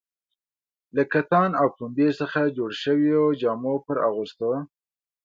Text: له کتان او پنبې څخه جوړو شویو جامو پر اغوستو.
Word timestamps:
له 0.95 1.03
کتان 1.13 1.51
او 1.61 1.67
پنبې 1.77 2.09
څخه 2.19 2.53
جوړو 2.57 2.75
شویو 2.83 3.23
جامو 3.41 3.73
پر 3.85 3.97
اغوستو. 4.09 4.51